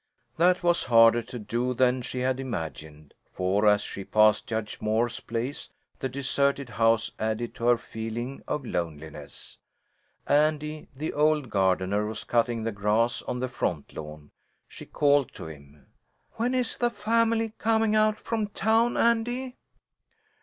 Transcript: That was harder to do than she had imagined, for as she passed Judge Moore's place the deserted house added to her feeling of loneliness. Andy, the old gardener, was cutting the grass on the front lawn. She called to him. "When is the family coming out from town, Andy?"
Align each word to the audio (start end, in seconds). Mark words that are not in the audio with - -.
That 0.37 0.63
was 0.63 0.85
harder 0.85 1.21
to 1.21 1.37
do 1.37 1.75
than 1.75 2.01
she 2.01 2.21
had 2.21 2.39
imagined, 2.39 3.13
for 3.31 3.67
as 3.67 3.81
she 3.83 4.03
passed 4.03 4.47
Judge 4.47 4.81
Moore's 4.81 5.19
place 5.19 5.69
the 5.99 6.09
deserted 6.09 6.69
house 6.69 7.11
added 7.19 7.53
to 7.53 7.65
her 7.65 7.77
feeling 7.77 8.41
of 8.47 8.65
loneliness. 8.65 9.59
Andy, 10.25 10.87
the 10.95 11.13
old 11.13 11.51
gardener, 11.51 12.07
was 12.07 12.23
cutting 12.23 12.63
the 12.63 12.71
grass 12.71 13.21
on 13.21 13.41
the 13.41 13.47
front 13.47 13.93
lawn. 13.93 14.31
She 14.67 14.87
called 14.87 15.33
to 15.35 15.45
him. 15.45 15.85
"When 16.31 16.55
is 16.55 16.77
the 16.77 16.89
family 16.89 17.53
coming 17.59 17.95
out 17.95 18.17
from 18.17 18.47
town, 18.47 18.97
Andy?" 18.97 19.55